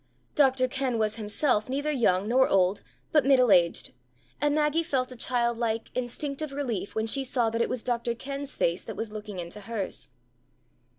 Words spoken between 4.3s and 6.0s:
and Maggie felt a childlike,